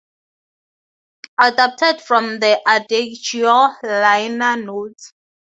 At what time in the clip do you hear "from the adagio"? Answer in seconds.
2.01-3.75